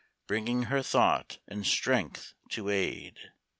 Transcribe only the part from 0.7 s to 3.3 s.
thought and strength to aid.